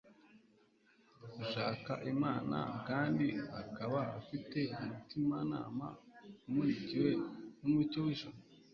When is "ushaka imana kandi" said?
1.41-3.27